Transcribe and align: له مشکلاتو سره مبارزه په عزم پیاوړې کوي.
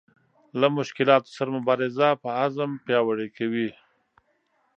له 0.59 0.67
مشکلاتو 0.77 1.29
سره 1.37 1.49
مبارزه 1.57 2.07
په 2.21 2.29
عزم 2.41 2.71
پیاوړې 2.85 3.27
کوي. 3.37 3.69